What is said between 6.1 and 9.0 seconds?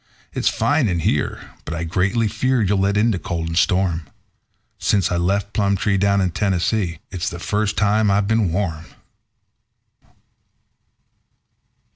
in Tennessee, it's the first time I've been warm."